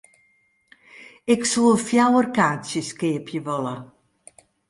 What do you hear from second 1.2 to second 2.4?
Ik soe fjouwer